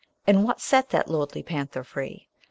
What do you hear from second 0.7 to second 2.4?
that lordly panther free